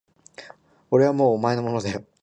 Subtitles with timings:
[0.89, 2.03] 俺はもうお前のものだよ